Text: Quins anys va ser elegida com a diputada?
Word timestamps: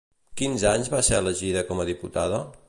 Quins 0.41 0.63
anys 0.69 0.89
va 0.93 1.03
ser 1.09 1.19
elegida 1.19 1.65
com 1.69 1.85
a 1.85 1.87
diputada? 1.91 2.43